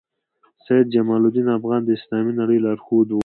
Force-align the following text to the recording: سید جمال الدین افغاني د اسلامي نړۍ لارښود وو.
سید 0.65 0.87
جمال 0.95 1.21
الدین 1.25 1.47
افغاني 1.57 1.83
د 1.85 1.89
اسلامي 1.97 2.33
نړۍ 2.39 2.57
لارښود 2.65 3.07
وو. 3.11 3.19